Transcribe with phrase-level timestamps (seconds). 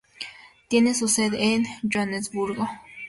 [0.67, 2.67] Tiene su sede en Johannesburgo.